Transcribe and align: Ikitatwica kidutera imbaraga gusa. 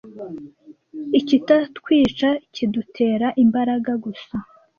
Ikitatwica 1.19 2.29
kidutera 2.53 3.27
imbaraga 3.43 3.91
gusa. 4.05 4.35